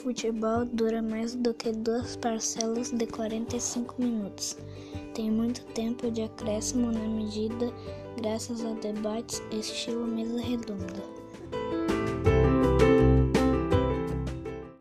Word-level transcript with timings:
futebol 0.00 0.64
dura 0.64 1.02
mais 1.02 1.34
do 1.34 1.52
que 1.52 1.72
duas 1.72 2.16
parcelas 2.16 2.90
de 2.90 3.06
45 3.06 3.94
minutos. 3.98 4.56
Tem 5.14 5.30
muito 5.30 5.62
tempo 5.74 6.10
de 6.10 6.22
acréscimo 6.22 6.90
na 6.90 7.06
medida, 7.06 7.70
graças 8.16 8.64
a 8.64 8.72
debates 8.74 9.42
estilo 9.52 10.06
mesa 10.06 10.40
redonda. 10.40 11.02